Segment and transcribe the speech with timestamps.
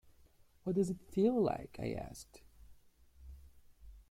[0.63, 2.41] “What does it feel like?” I asked.